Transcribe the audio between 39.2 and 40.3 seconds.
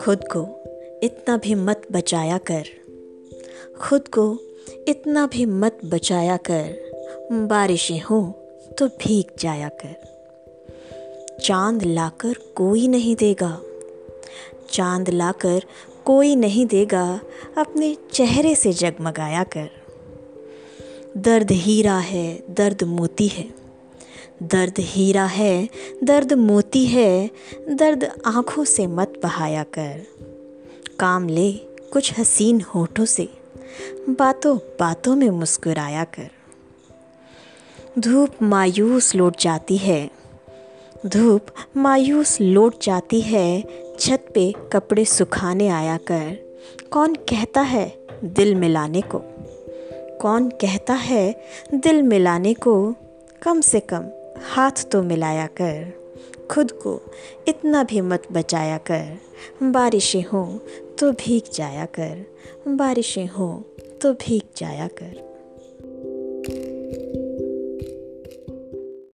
जाती है,